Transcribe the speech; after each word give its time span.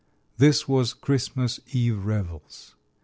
This 0.39 0.67
was 0.67 0.95
"Christmas 0.95 1.59
Eve 1.73 2.03
Revels." 2.05 2.73